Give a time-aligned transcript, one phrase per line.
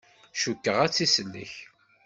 [0.39, 1.53] Cukkeɣ ad tt-isellek.